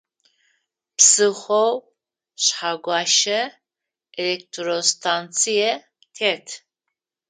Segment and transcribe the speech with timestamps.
[0.97, 1.75] Псыхъоу
[2.43, 3.41] Шъхьэгуащэ
[4.21, 5.71] электростанцие
[6.15, 6.47] тет.